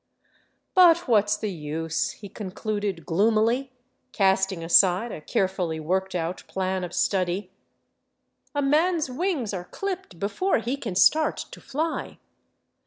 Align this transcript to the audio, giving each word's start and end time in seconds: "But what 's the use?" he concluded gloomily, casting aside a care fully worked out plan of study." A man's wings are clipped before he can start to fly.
"But 0.73 1.07
what 1.07 1.29
's 1.29 1.37
the 1.37 1.51
use?" 1.51 2.09
he 2.21 2.27
concluded 2.27 3.05
gloomily, 3.05 3.71
casting 4.13 4.63
aside 4.63 5.11
a 5.11 5.21
care 5.21 5.47
fully 5.47 5.79
worked 5.79 6.15
out 6.15 6.43
plan 6.47 6.83
of 6.83 6.91
study." 6.91 7.51
A 8.55 8.63
man's 8.63 9.11
wings 9.11 9.53
are 9.53 9.65
clipped 9.65 10.17
before 10.17 10.57
he 10.57 10.75
can 10.75 10.95
start 10.95 11.37
to 11.37 11.61
fly. 11.61 12.17